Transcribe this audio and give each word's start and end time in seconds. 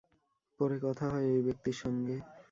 পরে 0.59 0.77
কথা 0.83 1.05
হয় 1.09 1.27
ওই 1.31 1.41
ব্যক্তির 1.41 1.77
সঙ্গে। 1.83 2.15